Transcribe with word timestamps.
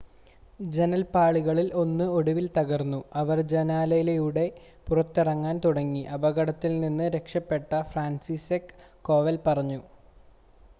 "ജനൽപ്പാളികളിൽ 0.69 1.67
ഒന്ന് 1.75 2.05
ഒടുവിൽ 2.11 2.47
തകർന്നു 2.57 2.99
അവർ 3.13 3.41
ജനാലയിലൂടെ 3.51 4.45
പുറത്തിറങ്ങാൻ 4.87 5.59
തുടങ്ങി," 5.65 6.03
അപകടത്തിൽ 6.17 6.75
നിന്ന് 6.81 7.07
രക്ഷപ്പെട്ട 7.17 7.71
ഫ്രാൻസിസ്സെക് 7.91 8.75
കോവൽ 9.03 9.39
പറഞ്ഞു. 9.47 9.81